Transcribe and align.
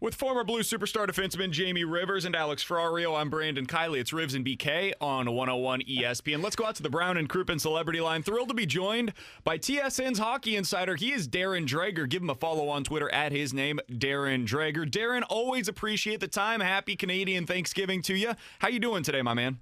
With 0.00 0.14
former 0.14 0.44
Blue 0.44 0.60
superstar 0.60 1.08
defenseman 1.08 1.50
Jamie 1.50 1.82
Rivers 1.82 2.24
and 2.24 2.36
Alex 2.36 2.64
Ferrario, 2.64 3.18
I'm 3.20 3.30
Brandon 3.30 3.66
Kiley. 3.66 3.98
It's 3.98 4.12
Rivs 4.12 4.36
and 4.36 4.46
BK 4.46 4.92
on 5.00 5.34
101 5.34 5.80
ESPN. 5.80 6.40
Let's 6.40 6.54
go 6.54 6.66
out 6.66 6.76
to 6.76 6.84
the 6.84 6.88
Brown 6.88 7.16
and 7.16 7.28
Crouppen 7.28 7.60
Celebrity 7.60 8.00
Line. 8.00 8.22
Thrilled 8.22 8.46
to 8.50 8.54
be 8.54 8.64
joined 8.64 9.12
by 9.42 9.58
TSN's 9.58 10.20
hockey 10.20 10.54
insider. 10.54 10.94
He 10.94 11.12
is 11.12 11.26
Darren 11.26 11.66
Dreger. 11.66 12.08
Give 12.08 12.22
him 12.22 12.30
a 12.30 12.36
follow 12.36 12.68
on 12.68 12.84
Twitter 12.84 13.12
at 13.12 13.32
his 13.32 13.52
name, 13.52 13.80
Darren 13.90 14.46
Dreger. 14.46 14.88
Darren, 14.88 15.24
always 15.28 15.66
appreciate 15.66 16.20
the 16.20 16.28
time. 16.28 16.60
Happy 16.60 16.94
Canadian 16.94 17.44
Thanksgiving 17.44 18.00
to 18.02 18.14
you. 18.14 18.34
How 18.60 18.68
you 18.68 18.78
doing 18.78 19.02
today, 19.02 19.22
my 19.22 19.34
man? 19.34 19.58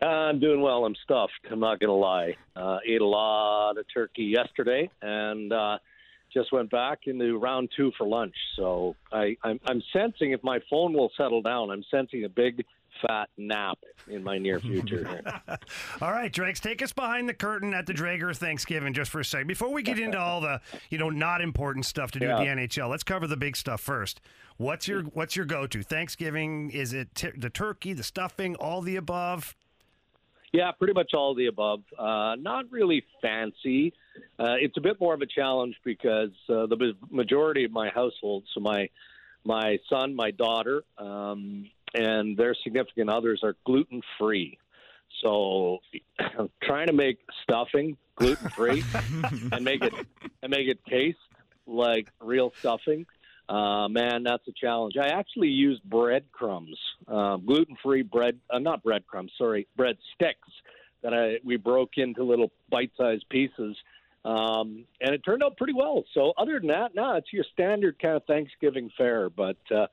Uh, 0.00 0.06
I'm 0.06 0.40
doing 0.40 0.62
well. 0.62 0.86
I'm 0.86 0.96
stuffed. 1.04 1.32
I'm 1.50 1.60
not 1.60 1.80
going 1.80 1.88
to 1.88 1.92
lie. 1.92 2.34
Uh, 2.56 2.78
ate 2.88 3.02
a 3.02 3.06
lot 3.06 3.76
of 3.76 3.84
turkey 3.92 4.24
yesterday, 4.24 4.88
and 5.02 5.52
uh, 5.52 5.76
just 6.32 6.52
went 6.52 6.70
back 6.70 7.00
into 7.06 7.38
round 7.38 7.70
two 7.76 7.92
for 7.98 8.06
lunch. 8.06 8.34
So 8.56 8.96
I, 9.12 9.36
I'm, 9.42 9.60
I'm 9.66 9.82
sensing 9.92 10.32
if 10.32 10.42
my 10.42 10.60
phone 10.68 10.92
will 10.92 11.10
settle 11.16 11.42
down, 11.42 11.70
I'm 11.70 11.84
sensing 11.90 12.24
a 12.24 12.28
big 12.28 12.64
fat 13.06 13.28
nap 13.38 13.78
in 14.08 14.22
my 14.22 14.36
near 14.38 14.60
future. 14.60 15.22
all 16.02 16.10
right, 16.12 16.32
Drakes, 16.32 16.60
take 16.60 16.82
us 16.82 16.92
behind 16.92 17.28
the 17.28 17.34
curtain 17.34 17.72
at 17.72 17.86
the 17.86 17.94
Dreger 17.94 18.36
Thanksgiving 18.36 18.92
just 18.92 19.10
for 19.10 19.20
a 19.20 19.24
second. 19.24 19.46
Before 19.46 19.72
we 19.72 19.82
get 19.82 19.98
into 19.98 20.18
all 20.20 20.40
the, 20.40 20.60
you 20.90 20.98
know, 20.98 21.08
not 21.10 21.40
important 21.40 21.86
stuff 21.86 22.10
to 22.12 22.18
do 22.18 22.26
Yeah. 22.26 22.38
with 22.38 22.48
the 22.48 22.54
NHL, 22.82 22.90
let's 22.90 23.04
cover 23.04 23.26
the 23.26 23.36
big 23.36 23.56
stuff 23.56 23.80
first. 23.80 24.20
What's 24.56 24.86
your 24.86 25.04
what's 25.04 25.36
your 25.36 25.46
go-to? 25.46 25.82
Thanksgiving, 25.82 26.70
is 26.70 26.92
it 26.92 27.14
t- 27.14 27.30
the 27.34 27.48
turkey, 27.48 27.94
the 27.94 28.02
stuffing, 28.02 28.56
all 28.56 28.82
the 28.82 28.96
above? 28.96 29.56
Yeah, 30.52 30.72
pretty 30.72 30.92
much 30.92 31.14
all 31.14 31.34
the 31.34 31.46
above. 31.46 31.80
Uh, 31.98 32.34
not 32.38 32.64
really 32.70 33.04
fancy. 33.22 33.94
Uh, 34.38 34.56
it's 34.60 34.76
a 34.76 34.80
bit 34.80 35.00
more 35.00 35.14
of 35.14 35.20
a 35.20 35.26
challenge 35.26 35.76
because 35.84 36.30
uh, 36.48 36.66
the 36.66 36.94
majority 37.10 37.64
of 37.64 37.72
my 37.72 37.88
household, 37.90 38.44
so 38.54 38.60
my 38.60 38.88
my 39.44 39.78
son, 39.88 40.14
my 40.14 40.30
daughter, 40.30 40.82
um, 40.98 41.70
and 41.94 42.36
their 42.36 42.54
significant 42.62 43.08
others 43.08 43.40
are 43.42 43.56
gluten 43.64 44.02
free. 44.18 44.58
So, 45.22 45.78
trying 46.62 46.88
to 46.88 46.92
make 46.92 47.18
stuffing 47.42 47.96
gluten 48.16 48.50
free 48.54 48.84
and 49.52 49.64
make 49.64 49.82
it 49.82 49.94
and 50.42 50.50
make 50.50 50.68
it 50.68 50.78
taste 50.88 51.18
like 51.66 52.06
real 52.20 52.52
stuffing. 52.58 53.06
Uh, 53.48 53.88
man, 53.88 54.22
that's 54.22 54.46
a 54.46 54.52
challenge. 54.52 54.94
I 54.96 55.08
actually 55.08 55.48
used 55.48 55.82
breadcrumbs, 55.82 56.78
uh, 57.08 57.36
gluten-free 57.36 58.02
bread, 58.02 58.38
uh, 58.48 58.60
not 58.60 58.80
breadcrumbs, 58.84 59.32
sorry, 59.36 59.66
bread 59.76 59.96
sticks 60.14 60.48
that 61.02 61.12
I 61.12 61.40
we 61.44 61.56
broke 61.56 61.92
into 61.96 62.22
little 62.22 62.52
bite-sized 62.70 63.28
pieces, 63.28 63.76
um, 64.24 64.84
and 65.00 65.14
it 65.14 65.22
turned 65.24 65.42
out 65.42 65.56
pretty 65.56 65.72
well. 65.74 66.04
So 66.14 66.32
other 66.36 66.58
than 66.58 66.68
that, 66.68 66.94
no, 66.94 67.16
it's 67.16 67.32
your 67.32 67.44
standard 67.52 67.98
kind 68.00 68.16
of 68.16 68.24
Thanksgiving 68.24 68.90
fare, 68.96 69.30
but 69.30 69.56
uh, 69.74 69.86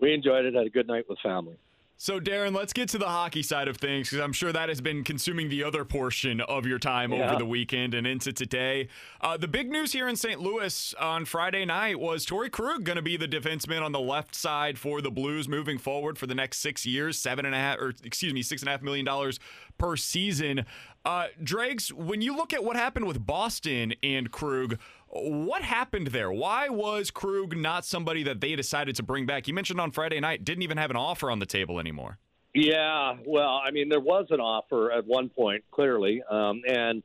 we 0.00 0.14
enjoyed 0.14 0.44
it. 0.44 0.54
Had 0.54 0.66
a 0.66 0.70
good 0.70 0.86
night 0.86 1.04
with 1.08 1.18
family. 1.22 1.56
So, 2.02 2.18
Darren, 2.18 2.52
let's 2.52 2.72
get 2.72 2.88
to 2.88 2.98
the 2.98 3.06
hockey 3.06 3.44
side 3.44 3.68
of 3.68 3.76
things 3.76 4.10
because 4.10 4.24
I'm 4.24 4.32
sure 4.32 4.52
that 4.52 4.68
has 4.68 4.80
been 4.80 5.04
consuming 5.04 5.48
the 5.48 5.62
other 5.62 5.84
portion 5.84 6.40
of 6.40 6.66
your 6.66 6.80
time 6.80 7.12
Yeah. 7.12 7.28
over 7.28 7.38
the 7.38 7.46
weekend 7.46 7.94
and 7.94 8.08
into 8.08 8.32
today. 8.32 8.88
Uh, 9.20 9.36
the 9.36 9.46
big 9.46 9.70
news 9.70 9.92
here 9.92 10.08
in 10.08 10.16
St. 10.16 10.40
Louis 10.40 10.94
on 10.98 11.24
Friday 11.26 11.64
night 11.64 12.00
was 12.00 12.26
Torey 12.26 12.50
Krug 12.50 12.82
going 12.82 12.96
to 12.96 13.02
be 13.02 13.16
the 13.16 13.28
defenseman 13.28 13.82
on 13.82 13.92
the 13.92 14.00
left 14.00 14.34
side 14.34 14.80
for 14.80 15.00
the 15.00 15.12
Blues 15.12 15.48
moving 15.48 15.78
forward 15.78 16.18
for 16.18 16.26
the 16.26 16.34
next 16.34 16.58
six 16.58 16.84
years, 16.84 17.16
seven 17.16 17.46
and 17.46 17.54
a 17.54 17.58
half, 17.58 17.78
or 17.78 17.94
excuse 18.02 18.34
me, 18.34 18.42
six 18.42 18.62
and 18.62 18.68
a 18.68 18.72
half 18.72 18.82
million 18.82 19.04
dollars 19.06 19.38
per 19.78 19.96
season. 19.96 20.66
Uh, 21.04 21.26
Dregs, 21.42 21.92
when 21.92 22.20
you 22.20 22.36
look 22.36 22.52
at 22.52 22.64
what 22.64 22.74
happened 22.74 23.06
with 23.06 23.24
Boston 23.24 23.94
and 24.02 24.28
Krug, 24.32 24.76
what 25.12 25.62
happened 25.62 26.08
there? 26.08 26.32
Why 26.32 26.70
was 26.70 27.10
Krug 27.10 27.56
not 27.56 27.84
somebody 27.84 28.22
that 28.22 28.40
they 28.40 28.56
decided 28.56 28.96
to 28.96 29.02
bring 29.02 29.26
back? 29.26 29.46
You 29.46 29.52
mentioned 29.52 29.80
on 29.80 29.90
Friday 29.90 30.18
night 30.20 30.44
didn't 30.44 30.62
even 30.62 30.78
have 30.78 30.90
an 30.90 30.96
offer 30.96 31.30
on 31.30 31.38
the 31.38 31.46
table 31.46 31.78
anymore. 31.78 32.18
Yeah, 32.54 33.16
well, 33.26 33.60
I 33.64 33.70
mean, 33.70 33.88
there 33.88 34.00
was 34.00 34.26
an 34.30 34.40
offer 34.40 34.90
at 34.92 35.06
one 35.06 35.28
point, 35.28 35.64
clearly, 35.70 36.22
um, 36.30 36.62
and 36.66 37.02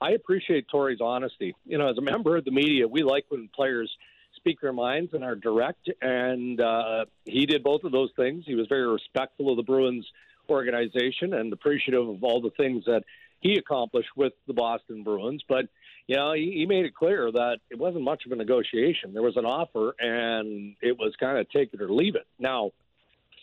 I 0.00 0.10
appreciate 0.10 0.66
Torey's 0.68 1.00
honesty. 1.02 1.54
You 1.64 1.78
know, 1.78 1.88
as 1.88 1.98
a 1.98 2.02
member 2.02 2.36
of 2.36 2.44
the 2.44 2.50
media, 2.50 2.86
we 2.88 3.02
like 3.02 3.24
when 3.28 3.48
players 3.54 3.90
speak 4.36 4.60
their 4.60 4.72
minds 4.72 5.12
and 5.12 5.24
are 5.24 5.36
direct, 5.36 5.88
and 6.00 6.60
uh, 6.60 7.04
he 7.24 7.46
did 7.46 7.62
both 7.62 7.84
of 7.84 7.92
those 7.92 8.10
things. 8.16 8.44
He 8.46 8.54
was 8.54 8.66
very 8.68 8.86
respectful 8.86 9.50
of 9.50 9.56
the 9.56 9.62
Bruins 9.62 10.06
organization 10.48 11.34
and 11.34 11.52
appreciative 11.52 12.08
of 12.08 12.24
all 12.24 12.40
the 12.40 12.50
things 12.56 12.84
that 12.86 13.04
he 13.40 13.56
accomplished 13.56 14.10
with 14.16 14.32
the 14.46 14.54
Boston 14.54 15.02
Bruins, 15.02 15.42
but 15.48 15.66
you 16.06 16.16
know, 16.16 16.32
he, 16.32 16.52
he 16.56 16.66
made 16.66 16.84
it 16.84 16.94
clear 16.94 17.30
that 17.30 17.58
it 17.70 17.78
wasn't 17.78 18.04
much 18.04 18.26
of 18.26 18.32
a 18.32 18.36
negotiation. 18.36 19.12
There 19.12 19.22
was 19.22 19.36
an 19.36 19.44
offer, 19.44 19.94
and 19.98 20.74
it 20.82 20.98
was 20.98 21.14
kind 21.20 21.38
of 21.38 21.48
take 21.50 21.72
it 21.72 21.80
or 21.80 21.92
leave 21.92 22.16
it. 22.16 22.26
Now, 22.38 22.72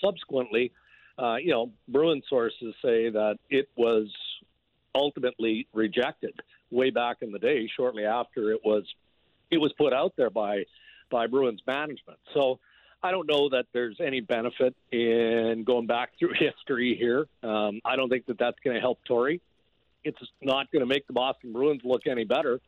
subsequently, 0.04 0.72
uh, 1.18 1.38
you 1.38 1.52
know, 1.52 1.72
Bruin 1.88 2.22
sources 2.30 2.76
say 2.82 3.10
that 3.10 3.38
it 3.50 3.70
was 3.76 4.08
ultimately 4.94 5.68
rejected 5.74 6.34
way 6.70 6.90
back 6.90 7.18
in 7.22 7.32
the 7.32 7.40
day, 7.40 7.70
shortly 7.76 8.06
after 8.06 8.52
it 8.52 8.62
was 8.64 8.84
it 9.50 9.58
was 9.58 9.72
put 9.78 9.94
out 9.94 10.14
there 10.18 10.30
by 10.30 10.64
by 11.10 11.28
Bruins 11.28 11.62
management. 11.66 12.20
So 12.34 12.60
I 13.02 13.12
don't 13.12 13.28
know 13.28 13.50
that 13.50 13.66
there's 13.74 13.98
any 14.06 14.20
benefit 14.20 14.76
in 14.92 15.64
going 15.66 15.88
back 15.88 16.12
through 16.20 16.34
history 16.34 16.96
here. 17.00 17.28
Um, 17.44 17.82
I 17.86 17.96
don't 17.96 18.10
think 18.10 18.26
that 18.28 18.38
that's 18.38 18.58
going 18.64 18.76
to 18.76 18.82
help 18.82 19.00
Torey. 19.10 19.40
It's 20.08 20.32
not 20.42 20.72
going 20.72 20.82
to 20.82 20.86
make 20.86 21.06
the 21.08 21.14
Boston 21.14 21.54
Bruins 21.54 21.82
look 21.84 22.08
any 22.08 22.24
better 22.24 22.60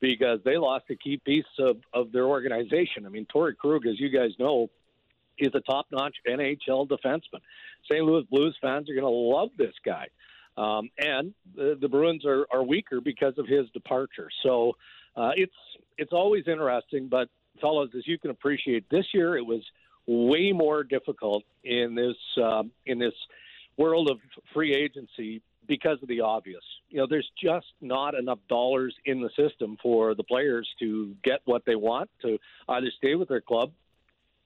because 0.00 0.40
they 0.44 0.56
lost 0.56 0.84
a 0.90 0.96
key 0.96 1.20
piece 1.24 1.44
of, 1.58 1.78
of 1.92 2.12
their 2.12 2.26
organization. 2.26 3.06
I 3.06 3.08
mean, 3.08 3.26
Torey 3.34 3.56
Krug, 3.56 3.86
as 3.86 3.98
you 3.98 4.10
guys 4.10 4.30
know, 4.38 4.68
is 5.38 5.52
a 5.54 5.60
top-notch 5.60 6.16
NHL 6.26 6.88
defenseman. 6.88 7.40
St. 7.84 8.04
Louis 8.04 8.24
Blues 8.30 8.56
fans 8.60 8.88
are 8.90 8.94
going 8.94 9.04
to 9.04 9.08
love 9.08 9.50
this 9.56 9.74
guy, 9.84 10.08
um, 10.56 10.90
and 10.98 11.32
the, 11.54 11.78
the 11.80 11.88
Bruins 11.88 12.24
are, 12.24 12.46
are 12.52 12.62
weaker 12.62 13.00
because 13.00 13.34
of 13.38 13.46
his 13.46 13.68
departure. 13.70 14.28
So 14.42 14.72
uh, 15.16 15.30
it's 15.36 15.52
it's 15.96 16.12
always 16.12 16.44
interesting, 16.46 17.08
but 17.08 17.28
fellas, 17.60 17.90
as 17.96 18.06
you 18.06 18.18
can 18.18 18.30
appreciate, 18.30 18.88
this 18.88 19.06
year 19.12 19.36
it 19.36 19.44
was 19.44 19.62
way 20.06 20.52
more 20.52 20.84
difficult 20.84 21.44
in 21.64 21.94
this 21.94 22.16
um, 22.42 22.70
in 22.86 22.98
this 22.98 23.14
world 23.76 24.10
of 24.10 24.18
free 24.52 24.74
agency 24.74 25.40
because 25.68 25.98
of 26.02 26.08
the 26.08 26.22
obvious. 26.22 26.62
You 26.88 26.98
know, 26.98 27.06
there's 27.08 27.30
just 27.40 27.66
not 27.80 28.14
enough 28.14 28.38
dollars 28.48 28.94
in 29.04 29.20
the 29.20 29.30
system 29.36 29.76
for 29.82 30.14
the 30.14 30.24
players 30.24 30.68
to 30.80 31.14
get 31.22 31.40
what 31.44 31.64
they 31.66 31.76
want 31.76 32.10
to 32.22 32.38
either 32.68 32.90
stay 32.96 33.14
with 33.14 33.28
their 33.28 33.42
club 33.42 33.72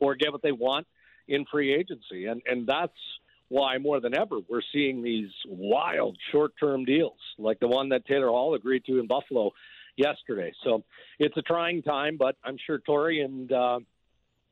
or 0.00 0.16
get 0.16 0.32
what 0.32 0.42
they 0.42 0.52
want 0.52 0.86
in 1.28 1.44
free 1.50 1.72
agency. 1.72 2.26
And 2.26 2.42
and 2.46 2.66
that's 2.66 2.92
why 3.48 3.78
more 3.78 4.00
than 4.00 4.16
ever 4.16 4.38
we're 4.48 4.62
seeing 4.72 5.02
these 5.02 5.30
wild 5.46 6.16
short-term 6.30 6.86
deals 6.86 7.18
like 7.38 7.60
the 7.60 7.68
one 7.68 7.90
that 7.90 8.06
Taylor 8.06 8.28
Hall 8.28 8.54
agreed 8.54 8.82
to 8.86 8.98
in 8.98 9.06
Buffalo 9.06 9.50
yesterday. 9.96 10.52
So 10.64 10.84
it's 11.18 11.36
a 11.36 11.42
trying 11.42 11.82
time, 11.82 12.16
but 12.18 12.36
I'm 12.42 12.56
sure 12.66 12.78
Torey 12.78 13.22
and 13.22 13.52
uh, 13.52 13.80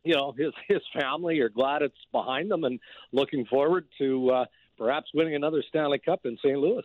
you 0.05 0.15
know 0.15 0.33
his 0.37 0.53
his 0.69 0.81
family 0.99 1.41
are 1.41 1.49
glad 1.49 1.83
it's 1.83 1.95
behind 2.13 2.51
them 2.51 2.65
and 2.65 2.79
looking 3.13 3.47
forward 3.47 3.87
to 3.99 4.31
uh, 4.31 4.45
perhaps 4.81 5.11
winning 5.15 5.35
another 5.35 5.62
Stanley 5.69 5.99
Cup 5.99 6.21
in 6.25 6.38
St. 6.43 6.59
Louis. 6.59 6.82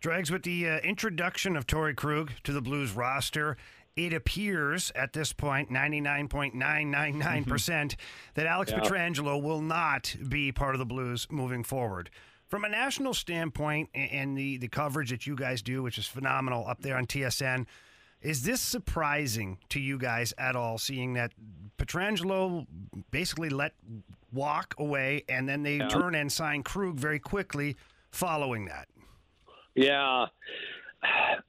Drags 0.00 0.30
with 0.30 0.44
the 0.44 0.68
uh, 0.68 0.78
introduction 0.78 1.56
of 1.56 1.66
Torey 1.66 1.94
Krug 1.96 2.30
to 2.44 2.52
the 2.52 2.62
Blues 2.62 2.92
roster. 2.92 3.56
it 3.96 4.14
appears 4.14 4.90
at 4.94 5.12
this 5.12 5.32
point, 5.34 5.68
99.999%, 5.70 7.96
that 8.34 8.46
Alex 8.46 8.70
Yeah. 8.72 8.80
Pietrangelo 8.80 9.42
will 9.42 9.60
not 9.60 10.14
be 10.28 10.52
part 10.52 10.74
of 10.74 10.78
the 10.78 10.86
Blues 10.86 11.26
moving 11.30 11.64
forward. 11.64 12.08
From 12.48 12.64
a 12.64 12.68
national 12.68 13.12
standpoint 13.14 13.88
and 13.94 14.36
the, 14.38 14.58
the 14.58 14.68
coverage 14.68 15.10
that 15.10 15.26
you 15.26 15.34
guys 15.34 15.62
do, 15.62 15.82
which 15.82 15.98
is 15.98 16.06
phenomenal 16.06 16.64
up 16.68 16.82
there 16.82 16.96
on 16.96 17.06
TSN, 17.06 17.66
is 18.20 18.44
this 18.44 18.60
surprising 18.60 19.58
to 19.70 19.80
you 19.80 19.98
guys 19.98 20.32
at 20.38 20.54
all, 20.54 20.78
seeing 20.78 21.14
that 21.14 21.32
Pietrangelo 21.76 22.66
basically 23.10 23.48
let 23.48 23.72
walk 24.32 24.74
away 24.78 25.24
and 25.28 25.48
then 25.48 25.62
they 25.62 25.78
turn 25.78 26.14
and 26.14 26.30
sign 26.30 26.62
Krug 26.62 26.98
very 26.98 27.18
quickly 27.18 27.76
following 28.10 28.66
that? 28.66 28.88
Yeah, 29.74 30.26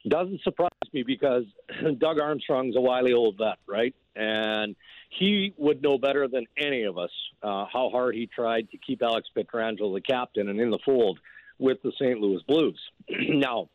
doesn't 0.07 0.41
surprise 0.43 0.69
me 0.93 1.03
because 1.03 1.43
Doug 1.97 2.19
Armstrong's 2.19 2.75
a 2.75 2.81
wily 2.81 3.13
old 3.13 3.37
vet, 3.37 3.57
right? 3.67 3.93
And 4.15 4.75
he 5.09 5.53
would 5.57 5.81
know 5.81 5.97
better 5.97 6.27
than 6.27 6.45
any 6.57 6.83
of 6.83 6.97
us 6.97 7.11
uh, 7.41 7.65
how 7.71 7.89
hard 7.89 8.15
he 8.15 8.27
tried 8.27 8.69
to 8.71 8.77
keep 8.77 9.01
Alex 9.01 9.27
Pietrangelo 9.35 9.93
the 9.93 10.01
captain 10.01 10.49
and 10.49 10.59
in 10.59 10.69
the 10.69 10.79
fold 10.85 11.19
with 11.59 11.81
the 11.83 11.91
St. 11.99 12.19
Louis 12.19 12.41
Blues. 12.47 12.79
now, 13.09 13.69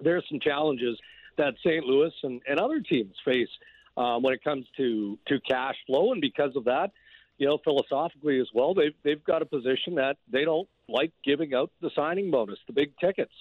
there's 0.00 0.24
some 0.28 0.40
challenges 0.40 0.98
that 1.38 1.54
St. 1.64 1.84
Louis 1.84 2.12
and, 2.22 2.40
and 2.48 2.60
other 2.60 2.80
teams 2.80 3.14
face 3.24 3.48
uh, 3.96 4.18
when 4.18 4.32
it 4.32 4.42
comes 4.42 4.66
to 4.76 5.18
to 5.26 5.40
cash 5.40 5.74
flow, 5.86 6.12
and 6.12 6.20
because 6.20 6.54
of 6.56 6.64
that, 6.64 6.92
you 7.40 7.46
know, 7.46 7.58
philosophically 7.64 8.38
as 8.38 8.48
well, 8.54 8.74
they've 8.74 8.94
they've 9.02 9.24
got 9.24 9.40
a 9.40 9.46
position 9.46 9.94
that 9.94 10.16
they 10.30 10.44
don't 10.44 10.68
like 10.88 11.10
giving 11.24 11.54
out 11.54 11.70
the 11.80 11.90
signing 11.96 12.30
bonus, 12.30 12.58
the 12.66 12.74
big 12.74 12.92
tickets, 13.00 13.32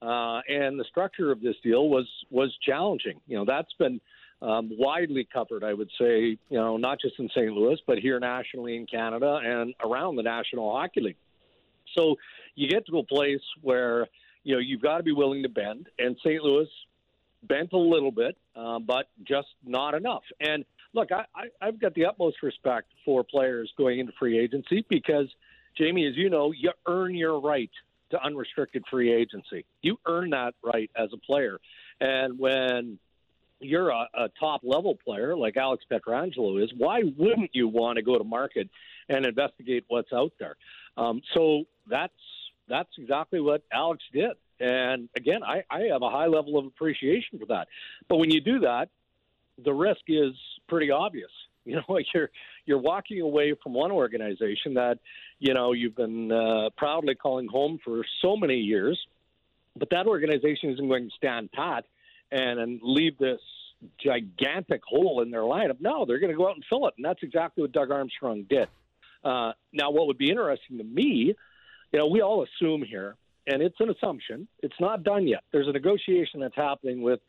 uh, 0.00 0.40
and 0.48 0.80
the 0.80 0.84
structure 0.88 1.30
of 1.30 1.42
this 1.42 1.54
deal 1.62 1.90
was 1.90 2.08
was 2.30 2.50
challenging. 2.66 3.20
You 3.26 3.36
know, 3.36 3.44
that's 3.46 3.72
been 3.78 4.00
um, 4.40 4.70
widely 4.78 5.28
covered, 5.30 5.64
I 5.64 5.74
would 5.74 5.90
say, 6.00 6.38
you 6.48 6.58
know, 6.58 6.78
not 6.78 6.98
just 6.98 7.18
in 7.18 7.28
St. 7.28 7.52
Louis, 7.52 7.78
but 7.86 7.98
here 7.98 8.18
nationally 8.18 8.74
in 8.74 8.86
Canada 8.86 9.38
and 9.44 9.74
around 9.84 10.16
the 10.16 10.22
National 10.22 10.72
Hockey 10.72 11.02
League. 11.02 11.16
So 11.94 12.16
you 12.54 12.70
get 12.70 12.86
to 12.86 12.98
a 12.98 13.04
place 13.04 13.44
where 13.60 14.08
you 14.44 14.54
know 14.54 14.60
you've 14.60 14.80
got 14.80 14.96
to 14.96 15.02
be 15.02 15.12
willing 15.12 15.42
to 15.42 15.50
bend, 15.50 15.88
and 15.98 16.16
St. 16.24 16.42
Louis 16.42 16.68
bent 17.42 17.74
a 17.74 17.78
little 17.78 18.12
bit, 18.12 18.34
uh, 18.56 18.78
but 18.78 19.10
just 19.28 19.48
not 19.62 19.94
enough. 19.94 20.22
And 20.40 20.64
look, 20.94 21.10
I, 21.12 21.24
I, 21.34 21.44
I've 21.60 21.80
got 21.80 21.94
the 21.94 22.06
utmost 22.06 22.42
respect 22.42 22.88
for 23.04 23.24
players 23.24 23.72
going 23.76 23.98
into 23.98 24.12
free 24.18 24.38
agency 24.38 24.84
because, 24.88 25.28
Jamie, 25.76 26.06
as 26.06 26.16
you 26.16 26.30
know, 26.30 26.52
you 26.52 26.70
earn 26.86 27.14
your 27.14 27.40
right 27.40 27.70
to 28.10 28.22
unrestricted 28.22 28.84
free 28.90 29.12
agency. 29.12 29.64
You 29.80 29.98
earn 30.06 30.30
that 30.30 30.54
right 30.62 30.90
as 30.96 31.08
a 31.12 31.16
player. 31.16 31.58
And 32.00 32.38
when 32.38 32.98
you're 33.60 33.90
a, 33.90 34.08
a 34.14 34.28
top 34.38 34.60
level 34.64 34.96
player 35.02 35.36
like 35.36 35.56
Alex 35.56 35.84
Pietrangelo 35.90 36.62
is, 36.62 36.70
why 36.76 37.02
wouldn't 37.16 37.50
you 37.54 37.68
want 37.68 37.96
to 37.96 38.02
go 38.02 38.18
to 38.18 38.24
market 38.24 38.68
and 39.08 39.24
investigate 39.24 39.84
what's 39.88 40.12
out 40.12 40.32
there? 40.38 40.56
Um, 40.96 41.22
so 41.34 41.64
that's 41.88 42.12
that's 42.68 42.90
exactly 42.98 43.40
what 43.40 43.62
Alex 43.72 44.02
did. 44.12 44.32
And 44.60 45.08
again, 45.16 45.42
I, 45.42 45.64
I 45.70 45.88
have 45.92 46.02
a 46.02 46.10
high 46.10 46.26
level 46.26 46.58
of 46.58 46.66
appreciation 46.66 47.38
for 47.38 47.46
that. 47.46 47.66
But 48.08 48.18
when 48.18 48.30
you 48.30 48.40
do 48.40 48.60
that, 48.60 48.88
the 49.62 49.72
risk 49.72 50.02
is 50.08 50.32
pretty 50.68 50.90
obvious. 50.90 51.30
You 51.64 51.76
know, 51.76 51.96
you're 52.12 52.28
you're 52.66 52.80
walking 52.80 53.20
away 53.20 53.54
from 53.62 53.72
one 53.72 53.92
organization 53.92 54.74
that 54.74 54.98
you 55.38 55.54
know 55.54 55.70
you've 55.70 55.94
been 55.94 56.32
uh, 56.32 56.70
proudly 56.76 57.14
calling 57.14 57.46
home 57.46 57.78
for 57.84 58.02
so 58.20 58.36
many 58.36 58.56
years, 58.56 58.98
but 59.76 59.88
that 59.90 60.08
organization 60.08 60.70
isn't 60.70 60.88
going 60.88 61.08
to 61.08 61.14
stand 61.16 61.52
pat 61.52 61.84
and, 62.32 62.58
and 62.58 62.80
leave 62.82 63.16
this 63.16 63.38
gigantic 64.02 64.82
hole 64.84 65.22
in 65.22 65.30
their 65.30 65.42
lineup. 65.42 65.80
No, 65.80 66.04
they're 66.04 66.18
going 66.18 66.32
to 66.32 66.36
go 66.36 66.48
out 66.48 66.56
and 66.56 66.64
fill 66.68 66.88
it, 66.88 66.94
and 66.96 67.04
that's 67.04 67.22
exactly 67.22 67.62
what 67.62 67.70
Doug 67.70 67.92
Armstrong 67.92 68.44
did. 68.50 68.68
Uh, 69.24 69.52
now, 69.72 69.90
what 69.90 70.08
would 70.08 70.18
be 70.18 70.30
interesting 70.30 70.78
to 70.78 70.84
me, 70.84 71.34
you 71.92 71.98
know, 71.98 72.06
we 72.06 72.22
all 72.22 72.44
assume 72.44 72.82
here, 72.82 73.14
and 73.46 73.62
it's 73.62 73.78
an 73.80 73.90
assumption. 73.90 74.48
It's 74.62 74.80
not 74.80 75.04
done 75.04 75.28
yet. 75.28 75.44
There's 75.52 75.68
a 75.68 75.72
negotiation 75.72 76.40
that's 76.40 76.56
happening 76.56 77.02
with 77.02 77.20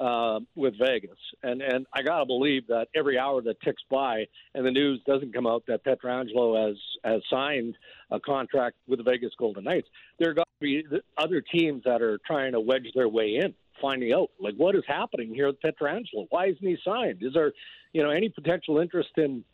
uh, 0.00 0.40
with 0.56 0.74
Vegas, 0.78 1.18
and 1.42 1.60
and 1.60 1.86
I 1.92 2.02
gotta 2.02 2.24
believe 2.24 2.66
that 2.68 2.88
every 2.94 3.18
hour 3.18 3.42
that 3.42 3.60
ticks 3.60 3.82
by 3.90 4.24
and 4.54 4.66
the 4.66 4.70
news 4.70 5.00
doesn't 5.06 5.34
come 5.34 5.46
out 5.46 5.64
that 5.68 5.84
Pietrangelo 5.84 6.68
has 6.68 6.76
has 7.04 7.22
signed 7.30 7.76
a 8.10 8.18
contract 8.18 8.76
with 8.88 8.98
the 8.98 9.02
Vegas 9.02 9.32
Golden 9.38 9.64
Knights, 9.64 9.88
there 10.18 10.32
got 10.32 10.48
to 10.60 10.64
be 10.64 10.84
other 11.18 11.42
teams 11.42 11.84
that 11.84 12.00
are 12.00 12.18
trying 12.26 12.52
to 12.52 12.60
wedge 12.60 12.86
their 12.94 13.08
way 13.08 13.36
in, 13.42 13.54
finding 13.80 14.12
out 14.12 14.30
like 14.40 14.54
what 14.54 14.74
is 14.74 14.84
happening 14.88 15.34
here 15.34 15.48
with 15.48 15.60
Pietrangelo. 15.60 16.26
Why 16.30 16.46
isn't 16.46 16.66
he 16.66 16.78
signed? 16.82 17.18
Is 17.22 17.34
there, 17.34 17.52
you 17.92 18.02
know, 18.02 18.10
any 18.10 18.30
potential 18.30 18.78
interest 18.78 19.10
in 19.18 19.44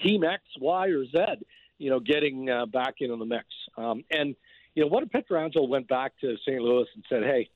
Team 0.00 0.22
X, 0.22 0.42
Y, 0.60 0.86
or 0.88 1.04
Z? 1.04 1.44
You 1.78 1.90
know, 1.90 1.98
getting 1.98 2.48
uh, 2.48 2.66
back 2.66 2.96
into 3.00 3.16
the 3.16 3.24
mix. 3.24 3.46
Um, 3.76 4.04
and 4.10 4.36
you 4.76 4.84
know, 4.84 4.88
what 4.88 5.02
if 5.02 5.08
Pietrangelo 5.10 5.68
went 5.68 5.88
back 5.88 6.12
to 6.20 6.36
St. 6.46 6.62
Louis 6.62 6.86
and 6.94 7.04
said, 7.08 7.24
"Hey, 7.24 7.48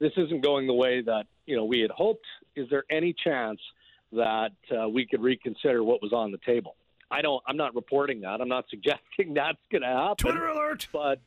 this 0.00 0.12
isn't 0.16 0.42
going 0.42 0.66
the 0.66 0.74
way 0.74 1.02
that 1.02 1.24
you 1.46 1.56
know 1.56 1.64
we 1.64 1.80
had 1.80 1.90
hoped. 1.90 2.26
Is 2.56 2.68
there 2.70 2.84
any 2.90 3.14
chance 3.24 3.60
that 4.12 4.52
uh, 4.70 4.88
we 4.88 5.06
could 5.06 5.22
reconsider 5.22 5.84
what 5.84 6.02
was 6.02 6.12
on 6.12 6.32
the 6.32 6.38
table?" 6.44 6.76
I 7.10 7.22
don't. 7.22 7.42
I'm 7.46 7.56
not 7.56 7.74
reporting 7.74 8.20
that. 8.22 8.40
I'm 8.40 8.48
not 8.48 8.64
suggesting 8.70 9.34
that's 9.34 9.58
going 9.70 9.82
to 9.82 9.88
happen. 9.88 10.16
Twitter 10.16 10.48
alert! 10.48 10.88
But 10.92 11.20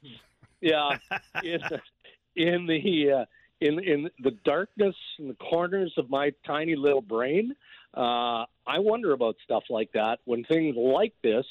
yeah, 0.62 0.98
in 1.44 1.62
the 1.70 1.82
in 2.36 2.68
the 2.68 3.12
uh, 3.12 3.26
in 3.62 3.80
in 3.80 4.10
the 4.20 4.32
darkness 4.44 4.96
in 5.20 5.28
the 5.28 5.36
corners 5.36 5.94
of 5.98 6.10
my 6.10 6.32
tiny 6.46 6.76
little 6.76 7.02
brain, 7.02 7.56
uh, 7.96 8.46
I 8.66 8.80
wonder 8.80 9.14
about 9.14 9.36
stuff 9.44 9.64
like 9.70 9.92
that 9.94 10.20
when 10.26 10.44
things 10.44 10.76
like 10.76 11.14
this 11.22 11.46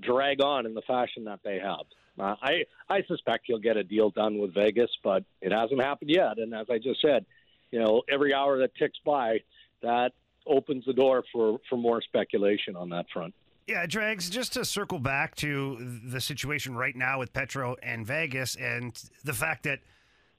drag 0.00 0.42
on 0.42 0.66
in 0.66 0.74
the 0.74 0.82
fashion 0.82 1.24
that 1.24 1.40
they 1.44 1.58
have. 1.58 1.86
Uh, 2.18 2.34
I 2.42 2.64
I 2.88 3.02
suspect 3.08 3.44
he'll 3.46 3.58
get 3.58 3.76
a 3.76 3.84
deal 3.84 4.10
done 4.10 4.38
with 4.38 4.54
Vegas, 4.54 4.90
but 5.02 5.24
it 5.40 5.52
hasn't 5.52 5.80
happened 5.80 6.10
yet. 6.10 6.38
And 6.38 6.54
as 6.54 6.66
I 6.70 6.78
just 6.78 7.00
said, 7.00 7.24
you 7.70 7.78
know, 7.80 8.02
every 8.10 8.34
hour 8.34 8.58
that 8.58 8.74
ticks 8.76 8.98
by, 9.04 9.38
that 9.82 10.12
opens 10.46 10.84
the 10.84 10.92
door 10.92 11.24
for 11.32 11.58
for 11.68 11.76
more 11.76 12.02
speculation 12.02 12.76
on 12.76 12.90
that 12.90 13.06
front. 13.12 13.34
Yeah, 13.66 13.86
Drags, 13.86 14.28
just 14.28 14.52
to 14.54 14.64
circle 14.64 14.98
back 14.98 15.36
to 15.36 16.00
the 16.04 16.20
situation 16.20 16.74
right 16.74 16.96
now 16.96 17.20
with 17.20 17.32
Petro 17.32 17.76
and 17.82 18.04
Vegas 18.06 18.56
and 18.56 18.92
the 19.24 19.32
fact 19.32 19.62
that 19.62 19.78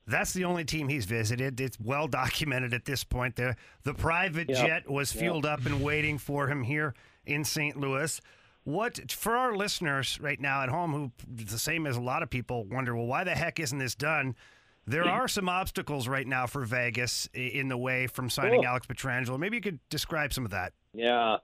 that's 0.06 0.34
the 0.34 0.44
only 0.44 0.66
team 0.66 0.90
he's 0.90 1.06
visited. 1.06 1.62
It's 1.62 1.80
well 1.80 2.08
documented 2.08 2.74
at 2.74 2.84
this 2.84 3.06
point. 3.06 3.38
The, 3.38 3.56
the 3.84 3.94
private 3.94 4.50
Yep. 4.50 4.58
jet 4.58 4.90
was 4.92 5.14
fueled 5.14 5.46
up 5.46 5.66
and 5.66 5.82
waiting 5.82 6.18
for 6.18 6.50
him 6.50 6.64
here 6.64 6.94
in 7.26 7.46
St. 7.46 7.78
Louis. 7.78 8.20
What, 8.66 9.12
for 9.12 9.36
our 9.36 9.56
listeners 9.56 10.20
right 10.22 10.40
now 10.40 10.64
at 10.64 10.70
home, 10.70 10.94
who 10.94 11.12
the 11.46 11.60
same 11.60 11.86
as 11.86 11.98
a 11.98 12.02
lot 12.02 12.24
of 12.24 12.30
people 12.30 12.64
wonder, 12.66 12.96
well, 12.96 13.06
why 13.06 13.24
the 13.24 13.36
heck 13.36 13.60
isn't 13.60 13.78
this 13.78 13.96
done? 13.96 14.36
There 14.86 15.04
mm-hmm. 15.04 15.12
are 15.12 15.28
some 15.28 15.50
obstacles 15.50 16.08
right 16.08 16.28
now 16.28 16.46
for 16.46 16.64
Vegas 16.66 17.30
in 17.34 17.68
the 17.68 17.78
way 17.78 18.08
from 18.08 18.30
signing 18.30 18.62
Cool. 18.62 18.68
Alex 18.68 18.88
Pietrangelo. 18.88 19.40
Maybe 19.40 19.58
you 19.58 19.62
could 19.62 19.80
describe 19.90 20.34
some 20.34 20.46
of 20.46 20.52
that. 20.52 20.74
Yeah. 20.94 21.38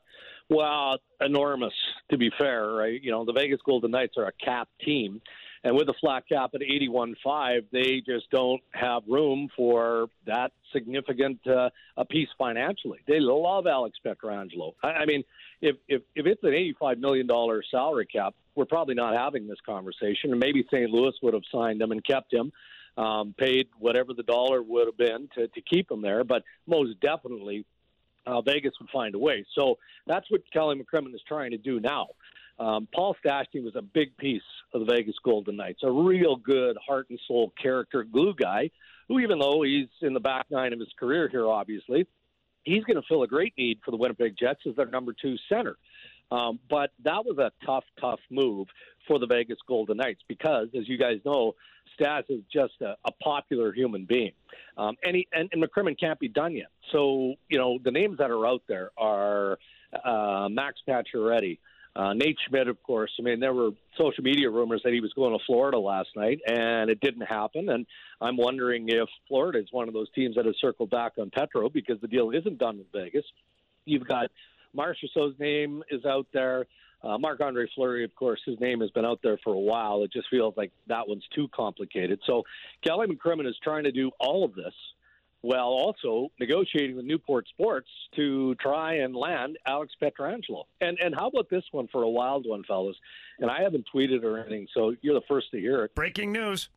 Well, 0.49 0.97
enormous, 1.21 1.73
to 2.11 2.17
be 2.17 2.31
fair, 2.37 2.71
right? 2.71 3.01
You 3.01 3.11
know, 3.11 3.23
the 3.23 3.33
Vegas 3.33 3.59
Golden 3.65 3.91
Knights 3.91 4.15
are 4.17 4.25
a 4.25 4.31
cap 4.43 4.67
team. 4.83 5.21
And 5.63 5.75
with 5.75 5.89
a 5.89 5.93
flat 5.99 6.23
cap 6.27 6.51
at 6.53 6.61
81.5, 6.61 7.65
they 7.71 8.01
just 8.05 8.29
don't 8.31 8.61
have 8.71 9.03
room 9.07 9.49
for 9.55 10.07
that 10.25 10.51
significant 10.71 11.45
uh, 11.47 11.69
a 11.97 12.05
piece 12.05 12.29
financially. 12.37 12.99
They 13.07 13.19
love 13.19 13.67
Alex 13.67 13.97
Pietrangelo. 14.05 14.73
I, 14.81 14.87
I 14.87 15.05
mean, 15.05 15.23
if, 15.61 15.75
if 15.87 16.01
if 16.15 16.25
it's 16.25 16.43
an 16.43 16.51
$85 16.81 16.99
million 16.99 17.27
salary 17.69 18.05
cap, 18.05 18.35
we're 18.55 18.65
probably 18.65 18.95
not 18.95 19.15
having 19.15 19.47
this 19.47 19.59
conversation. 19.65 20.31
And 20.31 20.39
maybe 20.39 20.65
St. 20.71 20.89
Louis 20.89 21.13
would 21.21 21.33
have 21.33 21.43
signed 21.51 21.81
him 21.81 21.91
and 21.91 22.03
kept 22.05 22.33
him, 22.33 22.51
um, 22.97 23.33
paid 23.37 23.67
whatever 23.77 24.13
the 24.13 24.23
dollar 24.23 24.61
would 24.63 24.87
have 24.87 24.97
been 24.97 25.29
to, 25.35 25.47
to 25.47 25.61
keep 25.61 25.91
him 25.91 26.01
there. 26.01 26.23
But 26.23 26.43
most 26.67 26.99
definitely, 27.01 27.65
uh, 28.25 28.41
Vegas 28.41 28.73
would 28.79 28.89
find 28.91 29.15
a 29.15 29.19
way. 29.19 29.45
So 29.55 29.77
that's 30.07 30.29
what 30.31 30.41
Kelly 30.51 30.75
McCrimmon 30.75 31.13
is 31.13 31.21
trying 31.27 31.51
to 31.51 31.57
do 31.57 31.79
now. 31.79 32.07
Um, 32.59 32.87
Paul 32.93 33.15
Stastny 33.23 33.63
was 33.63 33.75
a 33.75 33.81
big 33.81 34.15
piece 34.17 34.41
of 34.73 34.85
the 34.85 34.91
Vegas 34.91 35.15
Golden 35.23 35.55
Knights, 35.55 35.79
a 35.83 35.91
real 35.91 36.35
good 36.35 36.77
heart 36.85 37.07
and 37.09 37.19
soul 37.27 37.53
character 37.61 38.03
glue 38.03 38.33
guy 38.35 38.69
who, 39.07 39.19
even 39.19 39.39
though 39.39 39.63
he's 39.63 39.87
in 40.01 40.13
the 40.13 40.19
back 40.19 40.45
nine 40.51 40.73
of 40.73 40.79
his 40.79 40.89
career 40.99 41.27
here, 41.29 41.47
obviously, 41.47 42.05
he's 42.63 42.83
going 42.83 42.95
to 42.97 43.07
fill 43.07 43.23
a 43.23 43.27
great 43.27 43.53
need 43.57 43.79
for 43.83 43.91
the 43.91 43.97
Winnipeg 43.97 44.35
Jets 44.37 44.61
as 44.67 44.75
their 44.75 44.85
number 44.85 45.13
two 45.19 45.35
center. 45.49 45.77
Um, 46.31 46.59
but 46.69 46.91
that 47.03 47.25
was 47.25 47.39
a 47.39 47.51
tough, 47.65 47.85
tough 47.99 48.19
move 48.29 48.67
for 49.07 49.17
the 49.17 49.25
Vegas 49.25 49.57
Golden 49.67 49.97
Knights 49.97 50.21
because, 50.27 50.67
as 50.77 50.87
you 50.87 50.97
guys 50.97 51.17
know, 51.25 51.55
Stas 51.95 52.23
is 52.29 52.41
just 52.53 52.73
a, 52.81 52.95
a 53.03 53.11
popular 53.23 53.73
human 53.73 54.05
being. 54.05 54.33
Um, 54.77 54.95
and, 55.03 55.15
he, 55.15 55.27
and, 55.33 55.49
and 55.51 55.63
McCrimmon 55.63 55.99
can't 55.99 56.19
be 56.19 56.27
done 56.27 56.55
yet. 56.55 56.69
So, 56.91 57.33
you 57.49 57.57
know, 57.57 57.79
the 57.83 57.89
names 57.89 58.19
that 58.19 58.29
are 58.29 58.45
out 58.45 58.61
there 58.67 58.91
are 58.95 59.57
uh, 60.05 60.49
Max 60.51 60.81
Pacioretty, 60.87 61.57
Uh, 61.95 62.13
Nate 62.13 62.37
Schmidt, 62.47 62.67
of 62.67 62.81
course. 62.83 63.11
I 63.19 63.23
mean, 63.23 63.39
there 63.39 63.53
were 63.53 63.71
social 63.97 64.23
media 64.23 64.49
rumors 64.49 64.81
that 64.83 64.93
he 64.93 65.01
was 65.01 65.11
going 65.13 65.37
to 65.37 65.43
Florida 65.45 65.79
last 65.79 66.09
night, 66.15 66.39
and 66.47 66.89
it 66.89 67.01
didn't 67.01 67.25
happen. 67.25 67.69
And 67.69 67.85
I'm 68.21 68.37
wondering 68.37 68.87
if 68.89 69.09
Florida 69.27 69.59
is 69.59 69.67
one 69.71 69.87
of 69.87 69.93
those 69.93 70.09
teams 70.13 70.35
that 70.35 70.45
has 70.45 70.55
circled 70.61 70.91
back 70.91 71.13
on 71.19 71.29
Petro 71.29 71.69
because 71.69 71.99
the 71.99 72.07
deal 72.07 72.31
isn't 72.31 72.57
done 72.57 72.77
in 72.77 72.85
Vegas. 72.93 73.25
You've 73.85 74.07
got 74.07 74.29
Marchessault's 74.77 75.39
name 75.39 75.83
is 75.89 76.05
out 76.05 76.27
there. 76.31 76.67
Uh, 77.01 77.17
Marc 77.17 77.39
Andre 77.39 77.65
Fleury, 77.75 78.03
of 78.03 78.13
course, 78.13 78.41
his 78.45 78.59
name 78.59 78.81
has 78.81 78.91
been 78.91 79.05
out 79.05 79.19
there 79.23 79.39
for 79.43 79.53
a 79.53 79.59
while. 79.59 80.03
It 80.03 80.11
just 80.11 80.27
feels 80.29 80.53
like 80.57 80.71
that 80.87 81.07
one's 81.07 81.23
too 81.33 81.47
complicated. 81.55 82.19
So 82.27 82.43
Kelly 82.83 83.07
McCrimmon 83.07 83.47
is 83.47 83.55
trying 83.63 83.85
to 83.85 83.91
do 83.91 84.11
all 84.19 84.43
of 84.43 84.53
this 84.53 84.73
while 85.41 85.67
also 85.67 86.29
negotiating 86.39 86.95
with 86.95 87.05
Newport 87.05 87.47
Sports 87.47 87.89
to 88.15 88.55
try 88.55 88.95
and 88.95 89.15
land 89.15 89.57
Alex 89.65 89.93
Pietrangelo. 90.01 90.63
And 90.81 90.97
and 90.99 91.15
how 91.15 91.27
about 91.27 91.49
this 91.49 91.63
one 91.71 91.87
for 91.91 92.03
a 92.03 92.09
wild 92.09 92.45
one, 92.47 92.63
fellas? 92.67 92.97
And 93.39 93.49
I 93.49 93.61
haven't 93.61 93.85
tweeted 93.93 94.23
or 94.23 94.39
anything, 94.39 94.67
so 94.73 94.95
you're 95.01 95.13
the 95.13 95.25
first 95.27 95.51
to 95.51 95.59
hear 95.59 95.85
it. 95.85 95.95
Breaking 95.95 96.31
news. 96.31 96.69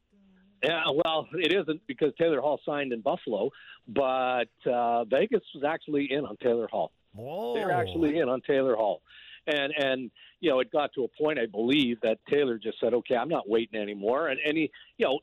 Yeah, 0.63 0.85
well, 1.05 1.27
it 1.33 1.53
isn't 1.53 1.81
because 1.89 2.13
Taylor 2.17 2.41
Hall 2.41 2.61
signed 2.65 2.93
in 2.93 3.01
Buffalo, 3.01 3.51
but 3.89 4.49
uh, 4.65 5.05
Vegas 5.07 5.43
was 5.55 5.65
actually 5.67 6.13
in 6.13 6.25
on 6.25 6.37
Taylor 6.37 6.69
Hall. 6.71 6.93
Whoa. 7.15 7.55
They're 7.55 7.73
actually 7.73 8.19
in 8.19 8.29
on 8.29 8.41
Taylor 8.43 8.77
Hall. 8.77 9.03
And 9.47 9.73
and 9.77 10.11
you 10.41 10.51
know, 10.51 10.61
it 10.61 10.71
got 10.71 10.93
to 10.95 11.05
a 11.05 11.09
point 11.23 11.39
I 11.39 11.47
believe 11.47 12.01
that 12.03 12.19
Taylor 12.31 12.59
just 12.59 12.79
said, 12.81 12.95
"Okay, 12.95 13.17
I'm 13.17 13.29
not 13.29 13.49
waiting 13.49 13.81
anymore." 13.81 14.29
And 14.29 14.39
any 14.45 14.71
you 14.99 15.07
know, 15.07 15.19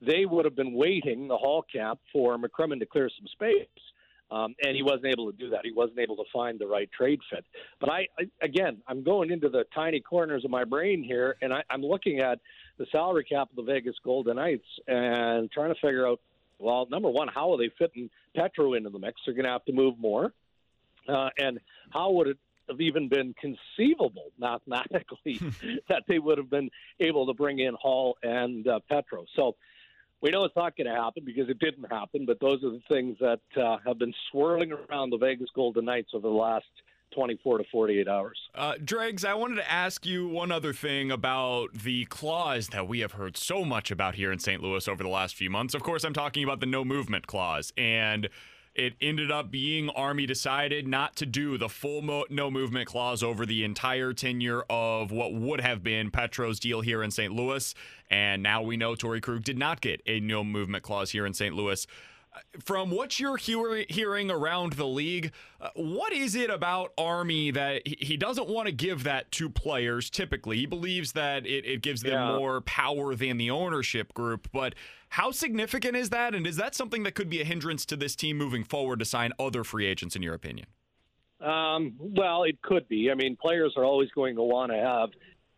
they 0.00 0.26
would 0.26 0.44
have 0.44 0.56
been 0.56 0.74
waiting 0.74 1.28
the 1.28 1.36
Hall 1.36 1.64
cap 1.72 1.98
for 2.12 2.36
McCrimmon 2.36 2.78
to 2.80 2.86
clear 2.86 3.08
some 3.18 3.26
space. 3.28 3.66
Um, 4.30 4.54
and 4.64 4.74
he 4.74 4.82
wasn't 4.82 5.06
able 5.06 5.30
to 5.30 5.36
do 5.36 5.50
that. 5.50 5.60
He 5.62 5.72
wasn't 5.72 5.98
able 5.98 6.16
to 6.16 6.24
find 6.32 6.58
the 6.58 6.66
right 6.66 6.90
trade 6.90 7.20
fit. 7.30 7.44
But 7.80 7.90
I, 7.90 8.08
I 8.18 8.24
again, 8.40 8.78
I'm 8.88 9.02
going 9.02 9.30
into 9.30 9.50
the 9.50 9.64
tiny 9.74 10.00
corners 10.00 10.42
of 10.46 10.50
my 10.50 10.64
brain 10.64 11.04
here, 11.04 11.36
and 11.42 11.52
I, 11.52 11.62
I'm 11.68 11.82
looking 11.82 12.20
at 12.20 12.38
the 12.78 12.86
salary 12.90 13.24
cap 13.24 13.50
of 13.50 13.56
the 13.56 13.62
Vegas 13.62 13.96
Golden 14.02 14.36
Knights 14.36 14.64
and 14.88 15.50
trying 15.50 15.68
to 15.68 15.78
figure 15.82 16.06
out, 16.06 16.18
well, 16.58 16.86
number 16.90 17.10
one, 17.10 17.28
how 17.28 17.52
are 17.52 17.58
they 17.58 17.70
fitting 17.78 18.08
Petro 18.34 18.72
into 18.72 18.88
the 18.88 18.98
mix? 18.98 19.20
They're 19.26 19.34
going 19.34 19.44
to 19.44 19.50
have 19.50 19.66
to 19.66 19.72
move 19.72 19.98
more, 19.98 20.32
uh, 21.08 21.28
and 21.36 21.60
how 21.90 22.12
would 22.12 22.28
it 22.28 22.38
have 22.72 22.80
even 22.80 23.08
been 23.08 23.34
conceivable 23.40 24.30
mathematically 24.38 25.40
that 25.88 26.02
they 26.08 26.18
would 26.18 26.38
have 26.38 26.50
been 26.50 26.70
able 27.00 27.26
to 27.26 27.34
bring 27.34 27.60
in 27.60 27.74
Hall 27.74 28.16
and 28.22 28.66
uh, 28.66 28.80
Petro? 28.88 29.24
So 29.36 29.56
we 30.20 30.30
know 30.30 30.44
it's 30.44 30.56
not 30.56 30.76
going 30.76 30.86
to 30.86 30.94
happen 30.94 31.24
because 31.24 31.48
it 31.48 31.58
didn't 31.58 31.90
happen, 31.90 32.24
but 32.26 32.38
those 32.40 32.62
are 32.64 32.70
the 32.70 32.82
things 32.88 33.16
that 33.20 33.40
uh, 33.60 33.78
have 33.86 33.98
been 33.98 34.14
swirling 34.30 34.72
around 34.72 35.10
the 35.10 35.18
Vegas 35.18 35.48
Golden 35.54 35.84
Knights 35.84 36.10
over 36.14 36.28
the 36.28 36.34
last 36.34 36.66
24 37.14 37.58
to 37.58 37.64
48 37.70 38.08
hours. 38.08 38.38
Uh, 38.54 38.74
Dregs, 38.82 39.24
I 39.24 39.34
wanted 39.34 39.56
to 39.56 39.70
ask 39.70 40.06
you 40.06 40.28
one 40.28 40.50
other 40.50 40.72
thing 40.72 41.10
about 41.10 41.74
the 41.74 42.06
clause 42.06 42.68
that 42.68 42.88
we 42.88 43.00
have 43.00 43.12
heard 43.12 43.36
so 43.36 43.64
much 43.64 43.90
about 43.90 44.14
here 44.14 44.32
in 44.32 44.38
St. 44.38 44.62
Louis 44.62 44.86
over 44.88 45.02
the 45.02 45.08
last 45.08 45.34
few 45.34 45.50
months. 45.50 45.74
Of 45.74 45.82
course, 45.82 46.04
I'm 46.04 46.14
talking 46.14 46.44
about 46.44 46.60
the 46.60 46.66
no 46.66 46.84
movement 46.84 47.26
clause. 47.26 47.72
And 47.76 48.28
it 48.74 48.94
ended 49.00 49.30
up 49.30 49.50
being 49.50 49.90
Army 49.90 50.24
decided 50.24 50.88
not 50.88 51.14
to 51.16 51.26
do 51.26 51.58
the 51.58 51.68
full 51.68 52.00
mo- 52.00 52.24
no 52.30 52.50
movement 52.50 52.88
clause 52.88 53.22
over 53.22 53.44
the 53.44 53.64
entire 53.64 54.12
tenure 54.12 54.64
of 54.70 55.12
what 55.12 55.34
would 55.34 55.60
have 55.60 55.82
been 55.82 56.10
Petro's 56.10 56.58
deal 56.58 56.80
here 56.80 57.02
in 57.02 57.10
St. 57.10 57.32
Louis. 57.32 57.74
And 58.10 58.42
now 58.42 58.62
we 58.62 58.76
know 58.76 58.94
Torey 58.94 59.22
Krug 59.22 59.42
did 59.42 59.58
not 59.58 59.80
get 59.80 60.00
a 60.06 60.20
no 60.20 60.42
movement 60.42 60.82
clause 60.82 61.10
here 61.10 61.26
in 61.26 61.34
St. 61.34 61.54
Louis. 61.54 61.86
From 62.60 62.90
what 62.90 63.20
you're 63.20 63.36
hear- 63.36 63.84
hearing 63.88 64.30
around 64.30 64.74
the 64.74 64.86
league, 64.86 65.32
uh, 65.60 65.68
what 65.74 66.12
is 66.12 66.34
it 66.34 66.48
about 66.48 66.92
Army 66.96 67.50
that 67.50 67.86
he 67.86 68.16
doesn't 68.16 68.48
want 68.48 68.66
to 68.66 68.72
give 68.72 69.04
that 69.04 69.30
to 69.32 69.50
players 69.50 70.08
typically? 70.08 70.56
He 70.56 70.66
believes 70.66 71.12
that 71.12 71.46
it, 71.46 71.66
it 71.66 71.82
gives 71.82 72.02
them 72.02 72.12
Yeah. 72.12 72.36
more 72.36 72.60
power 72.62 73.14
than 73.14 73.36
the 73.36 73.50
ownership 73.50 74.14
group. 74.14 74.48
But 74.52 74.74
how 75.10 75.30
significant 75.30 75.94
is 75.96 76.08
that? 76.10 76.34
And 76.34 76.46
is 76.46 76.56
that 76.56 76.74
something 76.74 77.02
that 77.02 77.14
could 77.14 77.28
be 77.28 77.40
a 77.42 77.44
hindrance 77.44 77.84
to 77.86 77.96
this 77.96 78.16
team 78.16 78.38
moving 78.38 78.64
forward 78.64 78.98
to 79.00 79.04
sign 79.04 79.32
other 79.38 79.62
free 79.62 79.86
agents, 79.86 80.16
in 80.16 80.22
your 80.22 80.34
opinion? 80.34 80.66
Um, 81.40 81.94
well, 81.98 82.44
it 82.44 82.62
could 82.62 82.88
be. 82.88 83.10
I 83.10 83.14
mean, 83.14 83.36
players 83.36 83.74
are 83.76 83.84
always 83.84 84.10
going 84.14 84.36
to 84.36 84.42
want 84.42 84.72
to 84.72 84.78
have, 84.78 85.10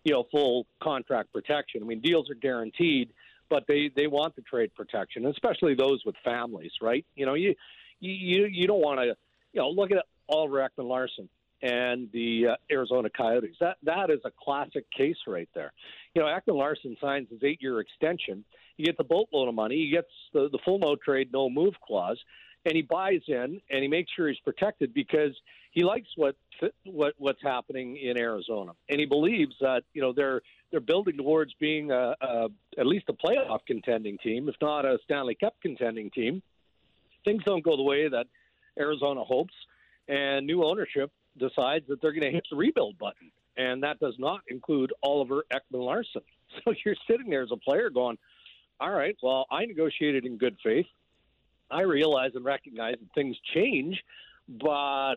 you 0.02 0.12
know, 0.12 0.24
full 0.30 0.66
contract 0.82 1.32
protection. 1.32 1.82
I 1.82 1.86
mean, 1.86 2.00
deals 2.00 2.30
are 2.30 2.34
guaranteed, 2.34 3.12
but 3.54 3.68
they 3.68 3.88
they 3.94 4.08
want 4.08 4.34
the 4.34 4.42
trade 4.42 4.75
protection, 4.75 5.26
especially 5.26 5.76
those 5.76 6.02
with 6.04 6.16
families, 6.25 6.73
right? 6.82 7.06
You 7.14 7.25
know, 7.25 7.34
you 7.34 7.54
you 8.00 8.46
you 8.46 8.66
don't 8.66 8.80
want 8.80 8.99
to, 8.99 9.14
you 9.52 9.61
know, 9.61 9.70
look 9.70 9.92
at 9.92 9.99
Oliver 10.28 10.68
Ekman-Larsson 10.68 11.28
and 11.62 12.08
the 12.12 12.49
uh, 12.50 12.56
Arizona 12.68 13.08
Coyotes. 13.16 13.54
That 13.61 13.76
that 13.84 14.11
is 14.11 14.18
a 14.25 14.32
classic 14.44 14.87
case 14.90 15.18
right 15.28 15.49
there. 15.54 15.73
You 16.14 16.23
know, 16.23 16.26
Ekman-Larsson 16.26 16.96
signs 17.00 17.28
his 17.30 17.44
eight-year 17.44 17.78
extension. 17.78 18.44
He 18.76 18.82
gets 18.82 18.99
a 18.99 19.04
boatload 19.04 19.49
of 19.49 19.54
money. 19.54 19.76
He 19.76 19.90
gets 19.90 20.11
the, 20.32 20.49
the 20.50 20.58
full 20.64 20.80
no 20.80 20.96
trade, 20.96 21.28
no 21.32 21.49
move 21.49 21.75
clause, 21.87 22.18
and 22.64 22.75
he 22.75 22.82
buys 22.82 23.20
in 23.28 23.61
and 23.70 23.82
he 23.82 23.87
makes 23.87 24.11
sure 24.16 24.26
he's 24.26 24.40
protected 24.40 24.92
because 24.92 25.30
he 25.74 25.82
likes 25.82 26.08
what 26.16 26.36
what 26.84 27.14
what's 27.18 27.42
happening 27.42 27.96
in 27.96 28.16
Arizona, 28.16 28.72
and 28.88 29.00
he 29.00 29.06
believes 29.06 29.54
that 29.60 29.82
you 29.92 30.00
know 30.00 30.12
they're 30.12 30.40
they're 30.70 30.80
building 30.80 31.16
towards 31.16 31.52
being 31.60 31.90
a, 31.90 32.14
a, 32.20 32.48
at 32.78 32.86
least 32.86 33.06
a 33.08 33.12
playoff 33.12 33.58
contending 33.66 34.16
team, 34.18 34.48
if 34.48 34.54
not 34.62 34.84
a 34.84 34.98
Stanley 35.04 35.34
Cup 35.34 35.54
contending 35.60 36.10
team. 36.10 36.42
Things 37.24 37.42
don't 37.44 37.64
go 37.64 37.76
the 37.76 37.82
way 37.82 38.08
that 38.08 38.26
Arizona 38.78 39.24
hopes, 39.24 39.54
and 40.08 40.46
new 40.46 40.64
ownership 40.64 41.10
decides 41.38 41.86
that 41.88 42.00
they're 42.00 42.12
going 42.12 42.22
to 42.22 42.30
hit 42.30 42.44
the 42.50 42.56
rebuild 42.56 42.96
button, 42.98 43.32
and 43.56 43.82
that 43.82 43.98
does 43.98 44.14
not 44.18 44.40
include 44.48 44.92
Oliver 45.02 45.44
Ekman-Larsson. 45.52 46.22
So 46.64 46.72
you're 46.84 46.94
sitting 47.10 47.30
there 47.30 47.42
as 47.42 47.50
a 47.50 47.56
player 47.56 47.90
going, 47.90 48.16
"All 48.78 48.92
right, 48.92 49.16
well, 49.20 49.44
I 49.50 49.64
negotiated 49.64 50.24
in 50.24 50.38
good 50.38 50.56
faith. 50.62 50.86
I 51.68 51.80
realize 51.80 52.30
and 52.36 52.44
recognize 52.44 52.94
that 53.00 53.12
things 53.12 53.36
change, 53.52 54.00
but 54.48 55.16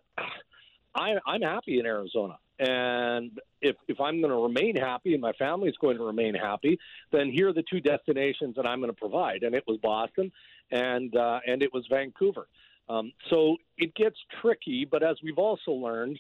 I, 0.98 1.16
I'm 1.26 1.42
happy 1.42 1.80
in 1.80 1.86
Arizona." 1.86 2.38
And 2.60 3.40
if 3.62 3.76
if 3.88 4.02
I'm 4.02 4.20
going 4.20 4.32
to 4.32 4.42
remain 4.42 4.76
happy 4.76 5.14
and 5.14 5.22
my 5.22 5.34
family 5.34 5.70
is 5.70 5.76
going 5.80 5.98
to 5.98 6.04
remain 6.04 6.34
happy, 6.34 6.80
then 7.12 7.30
here 7.30 7.50
are 7.50 7.54
the 7.54 7.64
two 7.70 7.80
destinations 7.80 8.56
that 8.56 8.66
I'm 8.66 8.80
going 8.80 8.92
to 8.92 9.00
provide. 9.00 9.44
And 9.44 9.54
it 9.54 9.64
was 9.68 9.78
Boston, 9.78 10.32
and 10.72 11.16
uh, 11.16 11.40
and 11.46 11.62
it 11.62 11.72
was 11.74 11.86
Vancouver. 11.90 12.48
Um, 12.90 13.12
so 13.30 13.58
it 13.78 13.94
gets 13.96 14.16
tricky, 14.42 14.88
but 14.90 15.04
as 15.04 15.18
we've 15.22 15.38
also 15.38 15.72
learned, 15.72 16.20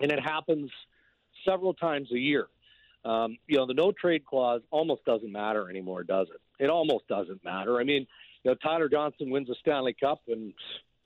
and 0.00 0.12
it 0.12 0.20
happens 0.20 0.70
several 1.48 1.74
times 1.74 2.12
a 2.12 2.18
year. 2.18 2.48
Um, 3.04 3.38
you 3.46 3.56
know, 3.56 3.66
the 3.66 3.74
no 3.74 3.92
trade 3.92 4.24
clause 4.24 4.62
almost 4.70 5.04
doesn't 5.04 5.30
matter 5.30 5.70
anymore, 5.70 6.02
does 6.02 6.28
it? 6.32 6.62
It 6.62 6.70
almost 6.70 7.06
doesn't 7.08 7.44
matter. 7.44 7.78
I 7.78 7.84
mean, 7.84 8.06
you 8.42 8.50
know, 8.50 8.56
Tyler 8.62 8.88
Johnson 8.88 9.30
wins 9.30 9.48
a 9.48 9.54
Stanley 9.60 9.96
Cup, 9.98 10.20
and 10.28 10.52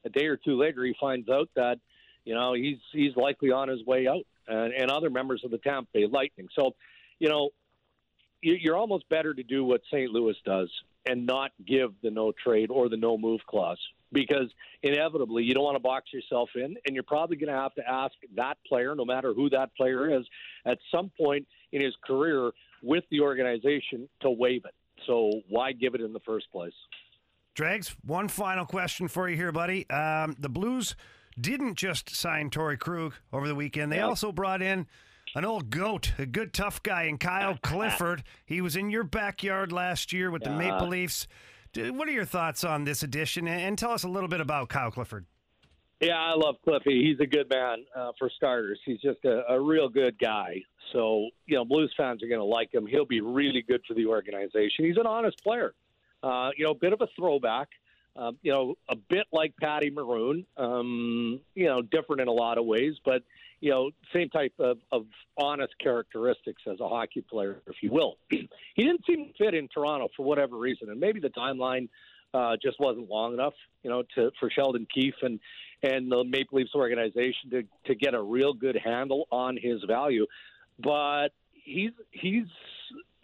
a 0.04 0.08
day 0.08 0.26
or 0.26 0.36
two 0.36 0.58
later, 0.58 0.84
he 0.84 0.94
finds 1.00 1.28
out 1.28 1.48
that 1.56 1.78
you 2.24 2.34
know 2.34 2.52
he's 2.54 2.78
he's 2.92 3.14
likely 3.16 3.50
on 3.50 3.68
his 3.68 3.84
way 3.84 4.06
out, 4.06 4.24
and, 4.48 4.72
and 4.72 4.90
other 4.90 5.10
members 5.10 5.42
of 5.44 5.50
the 5.50 5.58
Tampa 5.58 5.88
Bay 5.92 6.06
Lightning. 6.06 6.48
So, 6.58 6.74
you 7.18 7.28
know, 7.28 7.50
you- 8.42 8.58
you're 8.60 8.76
almost 8.76 9.08
better 9.08 9.34
to 9.34 9.42
do 9.42 9.64
what 9.64 9.82
St. 9.90 10.10
Louis 10.10 10.36
does 10.44 10.70
and 11.06 11.26
not 11.26 11.52
give 11.66 11.92
the 12.02 12.10
no 12.10 12.32
trade 12.32 12.70
or 12.70 12.88
the 12.88 12.96
no 12.96 13.16
move 13.16 13.40
clause 13.46 13.78
because 14.12 14.50
inevitably 14.82 15.44
you 15.44 15.54
don't 15.54 15.64
want 15.64 15.76
to 15.76 15.80
box 15.82 16.12
yourself 16.12 16.50
in, 16.56 16.76
and 16.84 16.94
you're 16.94 17.02
probably 17.04 17.36
going 17.36 17.52
to 17.52 17.58
have 17.58 17.74
to 17.74 17.88
ask 17.88 18.12
that 18.36 18.58
player, 18.66 18.94
no 18.94 19.04
matter 19.04 19.32
who 19.32 19.48
that 19.50 19.74
player 19.76 20.18
is, 20.18 20.26
at 20.66 20.78
some 20.94 21.10
point 21.18 21.46
in 21.72 21.80
his 21.80 21.94
career 22.04 22.50
with 22.82 23.04
the 23.10 23.20
organization 23.20 24.08
to 24.20 24.30
waive 24.30 24.64
it. 24.64 24.74
So 25.06 25.30
why 25.48 25.72
give 25.72 25.94
it 25.94 26.00
in 26.00 26.12
the 26.12 26.20
first 26.20 26.50
place? 26.50 26.72
Dregs, 27.54 27.94
one 28.04 28.28
final 28.28 28.64
question 28.66 29.08
for 29.08 29.28
you 29.28 29.36
here, 29.36 29.52
buddy. 29.52 29.88
Um, 29.90 30.34
the 30.38 30.48
Blues 30.48 30.96
didn't 31.40 31.76
just 31.76 32.10
sign 32.14 32.50
Torey 32.50 32.78
Krug 32.78 33.14
over 33.32 33.46
the 33.48 33.54
weekend. 33.54 33.90
They 33.92 33.96
Yeah. 33.96 34.06
also 34.06 34.32
brought 34.32 34.62
in 34.62 34.86
an 35.34 35.44
old 35.44 35.70
goat, 35.70 36.12
a 36.18 36.26
good 36.26 36.52
tough 36.52 36.82
guy, 36.82 37.04
and 37.04 37.18
Kyle 37.20 37.56
Clifford. 37.62 38.22
He 38.44 38.60
was 38.60 38.76
in 38.76 38.90
your 38.90 39.04
backyard 39.04 39.72
last 39.72 40.12
year 40.12 40.30
with 40.30 40.42
the 40.42 40.50
Maple 40.50 40.88
Leafs. 40.88 41.26
What 41.76 42.08
are 42.08 42.12
your 42.12 42.24
thoughts 42.24 42.64
on 42.64 42.84
this 42.84 43.02
addition? 43.02 43.46
And 43.46 43.60
and 43.60 43.78
tell 43.78 43.92
us 43.92 44.02
a 44.04 44.08
little 44.08 44.28
bit 44.28 44.40
about 44.40 44.68
Kyle 44.68 44.90
Clifford. 44.90 45.24
Yeah, 46.00 46.18
I 46.18 46.32
love 46.34 46.56
Cliffy. 46.64 47.04
He's 47.04 47.20
a 47.20 47.26
good 47.26 47.48
man 47.50 47.84
uh, 47.94 48.12
for 48.18 48.30
starters. 48.34 48.80
He's 48.86 49.00
just 49.02 49.22
a, 49.26 49.42
a 49.52 49.60
real 49.60 49.88
good 49.90 50.18
guy. 50.18 50.62
So, 50.92 51.28
you 51.46 51.56
know, 51.56 51.64
Blues 51.66 51.92
fans 51.94 52.22
are 52.22 52.26
going 52.26 52.40
to 52.40 52.44
like 52.44 52.72
him. 52.72 52.86
He'll 52.86 53.04
be 53.04 53.20
really 53.20 53.60
good 53.62 53.82
for 53.86 53.92
the 53.92 54.06
organization. 54.06 54.86
He's 54.86 54.96
an 54.96 55.06
honest 55.06 55.42
player. 55.44 55.74
Uh, 56.22 56.50
you 56.56 56.64
know, 56.64 56.70
a 56.70 56.74
bit 56.74 56.94
of 56.94 57.02
a 57.02 57.06
throwback. 57.16 57.68
Um, 58.20 58.38
you 58.42 58.52
know, 58.52 58.74
a 58.88 58.96
bit 58.96 59.26
like 59.32 59.54
Patty 59.56 59.90
Maroon. 59.90 60.44
Um, 60.58 61.40
you 61.54 61.66
know, 61.66 61.80
different 61.80 62.20
in 62.20 62.28
a 62.28 62.32
lot 62.32 62.58
of 62.58 62.66
ways, 62.66 62.94
but 63.04 63.22
you 63.60 63.70
know, 63.70 63.90
same 64.14 64.28
type 64.28 64.52
of, 64.58 64.78
of 64.92 65.06
honest 65.36 65.72
characteristics 65.82 66.62
as 66.70 66.80
a 66.80 66.88
hockey 66.88 67.22
player, 67.22 67.62
if 67.66 67.76
you 67.82 67.90
will. 67.90 68.16
he 68.30 68.48
didn't 68.76 69.04
seem 69.06 69.32
fit 69.38 69.54
in 69.54 69.68
Toronto 69.68 70.08
for 70.16 70.24
whatever 70.24 70.56
reason, 70.56 70.90
and 70.90 71.00
maybe 71.00 71.20
the 71.20 71.30
timeline 71.30 71.88
uh, 72.34 72.56
just 72.62 72.78
wasn't 72.78 73.08
long 73.08 73.32
enough, 73.32 73.54
you 73.82 73.90
know, 73.90 74.02
to 74.14 74.30
for 74.38 74.50
Sheldon 74.50 74.86
Keefe 74.92 75.14
and 75.22 75.40
and 75.82 76.12
the 76.12 76.24
Maple 76.24 76.58
Leafs 76.58 76.74
organization 76.74 77.50
to 77.50 77.62
to 77.86 77.94
get 77.94 78.14
a 78.14 78.22
real 78.22 78.52
good 78.52 78.76
handle 78.82 79.26
on 79.30 79.56
his 79.56 79.82
value. 79.86 80.26
but 80.78 81.28
he's 81.52 81.92
he's 82.10 82.46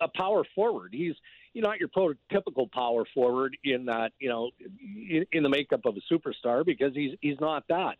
a 0.01 0.09
power 0.09 0.45
forward. 0.55 0.91
He's 0.93 1.15
you 1.57 1.63
know, 1.63 1.71
not 1.71 1.81
your 1.81 1.89
prototypical 1.89 2.71
power 2.71 3.05
forward 3.15 3.57
in 3.65 3.87
that 3.87 4.13
you 4.19 4.29
know 4.29 4.51
in, 4.61 5.25
in 5.33 5.43
the 5.43 5.49
makeup 5.49 5.81
of 5.87 5.97
a 5.97 6.15
superstar 6.15 6.67
because 6.67 6.93
he's 6.95 7.17
he's 7.23 7.41
not 7.41 7.65
that. 7.71 7.97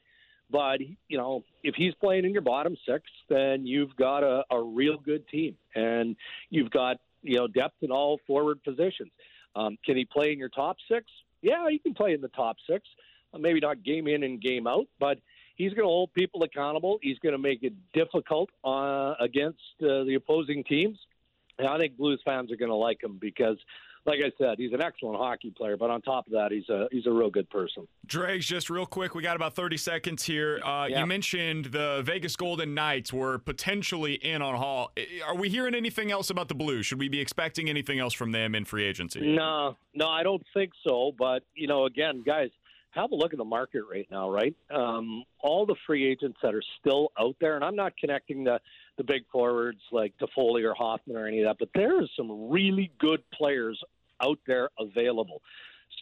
But 0.51 0.81
you 1.09 1.17
know, 1.17 1.43
if 1.65 1.75
he's 1.75 1.95
playing 1.95 2.27
in 2.27 2.33
your 2.33 2.43
bottom 2.43 2.77
six, 2.87 3.05
then 3.31 3.67
you've 3.67 3.97
got 3.97 4.23
a, 4.23 4.45
a 4.51 4.63
real 4.63 4.99
good 4.99 5.27
team, 5.29 5.57
and 5.75 6.17
you've 6.51 6.71
got 6.71 6.99
you 7.23 7.39
know 7.39 7.47
depth 7.49 7.77
in 7.81 7.91
all 7.91 8.21
forward 8.27 8.63
positions. 8.63 9.11
Um, 9.57 9.79
can 9.87 9.97
he 9.97 10.05
play 10.05 10.33
in 10.33 10.39
your 10.39 10.51
top 10.51 10.77
six? 10.87 11.07
Yeah, 11.41 11.67
he 11.71 11.79
can 11.79 11.95
play 11.95 12.13
in 12.13 12.21
the 12.21 12.29
top 12.29 12.57
six. 12.69 12.87
Uh, 13.33 13.39
maybe 13.39 13.61
not 13.61 13.83
game 13.83 14.07
in 14.07 14.23
and 14.23 14.39
game 14.39 14.67
out, 14.67 14.87
but 15.01 15.19
he's 15.55 15.71
going 15.71 15.85
to 15.85 15.89
hold 15.89 16.13
people 16.13 16.43
accountable. 16.43 16.99
He's 17.01 17.19
going 17.21 17.33
to 17.33 17.39
make 17.39 17.63
it 17.63 17.73
difficult 17.95 18.51
uh, 18.63 19.15
against 19.19 19.63
uh, 19.81 20.05
the 20.05 20.17
opposing 20.19 20.63
teams. 20.63 20.99
And 21.59 21.69
I 21.69 21.79
think 21.79 21.97
Blues 21.97 22.21
fans 22.25 22.53
are 22.53 22.57
going 22.57 22.71
to 22.71 22.77
like 22.77 23.03
him 23.03 23.19
because 23.21 23.57
like 24.07 24.21
I 24.25 24.31
said, 24.39 24.55
he's 24.59 24.73
an 24.73 24.81
excellent 24.81 25.19
hockey 25.19 25.51
player, 25.51 25.77
but 25.77 25.91
on 25.91 26.01
top 26.01 26.27
of 26.27 26.33
that, 26.33 26.53
he's 26.53 26.69
a 26.69 26.87
he's 26.93 27.07
a 27.07 27.11
real 27.11 27.29
good 27.29 27.51
person. 27.51 27.89
Dregs, 28.07 28.47
just 28.47 28.71
real 28.71 28.87
quick, 28.87 29.15
we 29.15 29.23
got 29.23 29.35
about 29.35 29.55
30 29.55 29.77
seconds 29.77 30.23
here. 30.23 30.61
Uh, 30.65 30.87
yeah. 30.89 31.01
You 31.01 31.07
mentioned 31.07 31.67
the 31.67 32.03
Vegas 32.05 32.37
Golden 32.37 32.73
Knights 32.73 33.13
were 33.13 33.39
potentially 33.39 34.15
in 34.15 34.43
on 34.43 34.55
Hall. 34.55 34.93
Are 35.27 35.35
we 35.35 35.49
hearing 35.49 35.75
anything 35.75 36.13
else 36.13 36.31
about 36.31 36.49
the 36.49 36.55
Blues? 36.55 36.87
Should 36.87 37.01
we 37.01 37.09
be 37.09 37.21
expecting 37.21 37.69
anything 37.69 37.99
else 37.99 38.15
from 38.15 38.31
them 38.31 38.55
in 38.55 38.65
free 38.65 38.85
agency? 38.85 39.21
No, 39.21 39.77
no, 39.93 40.09
I 40.09 40.23
don't 40.23 40.43
think 40.55 40.71
so. 40.87 41.13
But 41.19 41.43
you 41.55 41.67
know, 41.67 41.87
again, 41.87 42.23
guys, 42.25 42.51
have 42.97 43.13
a 43.13 43.15
look 43.15 43.33
at 43.33 43.39
the 43.39 43.45
market 43.45 43.83
right 43.91 44.07
now, 44.11 44.31
right? 44.31 44.55
Um, 44.71 45.25
all 45.41 45.67
the 45.67 45.77
free 45.87 46.11
agents 46.11 46.39
that 46.43 46.55
are 46.55 46.63
still 46.81 47.13
out 47.19 47.37
there, 47.41 47.55
and 47.55 47.65
I'm 47.65 47.77
not 47.77 47.97
connecting 47.97 48.45
the 48.45 48.61
the 48.97 49.05
big 49.05 49.25
forwards 49.31 49.81
like 49.93 50.15
Toffoli 50.19 50.65
or 50.65 50.75
Hoffman 50.75 51.17
or 51.17 51.27
any 51.27 51.43
of 51.43 51.47
that, 51.47 51.57
but 51.59 51.69
there 51.75 51.99
are 51.99 52.07
some 52.17 52.51
really 52.51 52.91
good 52.99 53.23
players 53.31 53.79
out 54.23 54.39
there 54.47 54.71
available. 54.79 55.43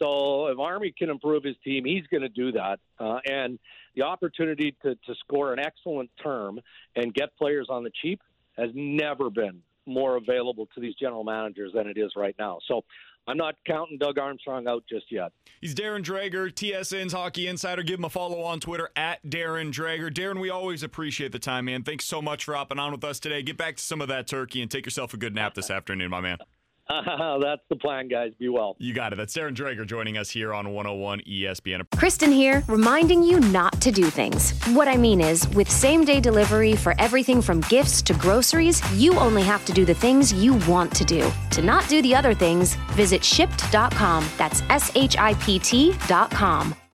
So 0.01 0.47
if 0.47 0.59
Army 0.59 0.93
can 0.97 1.09
improve 1.09 1.43
his 1.43 1.55
team, 1.63 1.85
he's 1.85 2.05
going 2.07 2.21
to 2.21 2.29
do 2.29 2.51
that. 2.53 2.79
Uh, 2.99 3.19
and 3.29 3.59
the 3.95 4.03
opportunity 4.03 4.75
to, 4.83 4.95
to 4.95 5.15
score 5.19 5.53
an 5.53 5.59
excellent 5.59 6.09
term 6.21 6.59
and 6.95 7.13
get 7.13 7.35
players 7.37 7.67
on 7.69 7.83
the 7.83 7.91
cheap 8.01 8.21
has 8.57 8.69
never 8.73 9.29
been 9.29 9.61
more 9.85 10.17
available 10.17 10.67
to 10.73 10.81
these 10.81 10.95
general 10.95 11.23
managers 11.23 11.71
than 11.73 11.87
it 11.87 11.97
is 11.97 12.11
right 12.15 12.35
now. 12.39 12.59
So 12.67 12.83
I'm 13.27 13.37
not 13.37 13.55
counting 13.65 13.97
Doug 13.97 14.19
Armstrong 14.19 14.67
out 14.67 14.83
just 14.87 15.11
yet. 15.11 15.31
He's 15.59 15.73
Darren 15.73 16.03
Dreger, 16.03 16.51
TSN's 16.51 17.13
Hockey 17.13 17.47
Insider. 17.47 17.81
Give 17.81 17.99
him 17.99 18.05
a 18.05 18.09
follow 18.09 18.41
on 18.41 18.59
Twitter 18.59 18.89
at 18.95 19.23
Darren 19.23 19.71
Dreger. 19.71 20.11
Darren, 20.11 20.39
we 20.39 20.49
always 20.49 20.83
appreciate 20.83 21.31
the 21.31 21.39
time, 21.39 21.65
man. 21.65 21.83
Thanks 21.83 22.05
so 22.05 22.21
much 22.21 22.43
for 22.43 22.53
hopping 22.53 22.77
on 22.77 22.91
with 22.91 23.03
us 23.03 23.19
today. 23.19 23.41
Get 23.41 23.57
back 23.57 23.77
to 23.77 23.83
some 23.83 24.01
of 24.01 24.07
that 24.09 24.27
turkey 24.27 24.61
and 24.61 24.69
take 24.69 24.85
yourself 24.85 25.13
a 25.13 25.17
good 25.17 25.33
nap 25.33 25.55
this 25.55 25.71
afternoon, 25.71 26.11
my 26.11 26.21
man. 26.21 26.37
Uh, 26.87 27.37
that's 27.41 27.61
the 27.69 27.75
plan, 27.75 28.07
guys. 28.07 28.31
Be 28.39 28.49
well. 28.49 28.75
You 28.79 28.93
got 28.93 29.13
it. 29.13 29.15
That's 29.15 29.35
Darren 29.35 29.55
Dreger 29.55 29.85
joining 29.85 30.17
us 30.17 30.29
here 30.29 30.53
on 30.53 30.73
101 30.73 31.21
ESPN. 31.21 31.83
Kristen 31.97 32.31
here, 32.31 32.63
reminding 32.67 33.23
you 33.23 33.39
not 33.39 33.79
to 33.81 33.91
do 33.91 34.05
things. 34.05 34.51
What 34.67 34.87
I 34.87 34.97
mean 34.97 35.21
is, 35.21 35.47
with 35.49 35.69
same 35.69 36.05
day 36.05 36.19
delivery 36.19 36.75
for 36.75 36.93
everything 36.99 37.41
from 37.41 37.61
gifts 37.61 38.01
to 38.03 38.13
groceries, 38.13 38.81
you 38.93 39.13
only 39.15 39.43
have 39.43 39.65
to 39.65 39.73
do 39.73 39.85
the 39.85 39.95
things 39.95 40.33
you 40.33 40.55
want 40.67 40.93
to 40.95 41.05
do. 41.05 41.31
To 41.51 41.61
not 41.61 41.87
do 41.89 42.01
the 42.01 42.13
other 42.15 42.33
things, 42.33 42.75
visit 42.91 43.21
shipt.com. 43.21 44.27
That's 44.37 44.61
S 44.69 44.91
H 44.95 45.17
I 45.17 45.33
P 45.35 45.59
T.com. 45.59 46.75